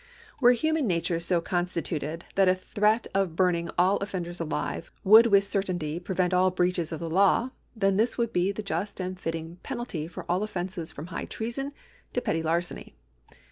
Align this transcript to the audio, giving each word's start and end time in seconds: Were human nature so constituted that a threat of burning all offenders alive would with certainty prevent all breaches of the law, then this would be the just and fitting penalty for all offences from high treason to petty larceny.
Were 0.39 0.53
human 0.53 0.87
nature 0.87 1.19
so 1.19 1.41
constituted 1.41 2.25
that 2.33 2.47
a 2.49 2.55
threat 2.55 3.05
of 3.13 3.35
burning 3.35 3.69
all 3.77 3.97
offenders 3.97 4.39
alive 4.39 4.89
would 5.03 5.27
with 5.27 5.43
certainty 5.43 5.99
prevent 5.99 6.33
all 6.33 6.49
breaches 6.49 6.91
of 6.91 6.99
the 6.99 7.07
law, 7.07 7.51
then 7.75 7.97
this 7.97 8.17
would 8.17 8.33
be 8.33 8.51
the 8.51 8.63
just 8.63 8.99
and 8.99 9.19
fitting 9.19 9.59
penalty 9.61 10.07
for 10.07 10.25
all 10.27 10.41
offences 10.41 10.91
from 10.91 11.05
high 11.13 11.25
treason 11.25 11.71
to 12.13 12.19
petty 12.21 12.41
larceny. 12.41 12.95